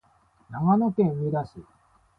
[0.49, 1.63] 長野県上田市